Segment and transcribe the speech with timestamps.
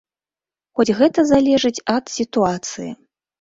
[0.79, 2.89] Хоць гэта залежыць ад сітуацыі.